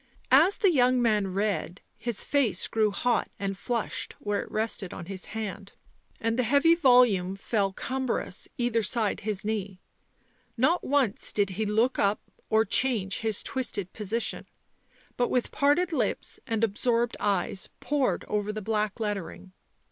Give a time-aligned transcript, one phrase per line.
[0.31, 5.05] As the young man read, his face grew hot and flushed where it rested on
[5.05, 5.73] his hand,
[6.19, 9.79] and the heavy volume fell cumbrous either side his knee;
[10.57, 12.19] not once did he look up
[12.49, 14.47] or change his twisted position,
[15.17, 19.53] but with parted lips and absorbed eyes pored over the black lettering.